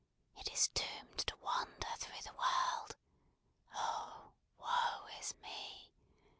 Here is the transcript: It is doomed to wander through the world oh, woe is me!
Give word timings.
It 0.35 0.51
is 0.51 0.67
doomed 0.69 1.19
to 1.27 1.35
wander 1.43 1.85
through 1.99 2.23
the 2.23 2.33
world 2.33 2.95
oh, 3.75 4.31
woe 4.57 5.05
is 5.19 5.35
me! 5.43 5.91